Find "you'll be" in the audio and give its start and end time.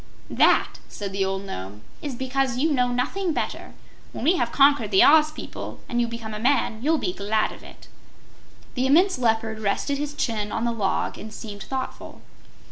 6.81-7.13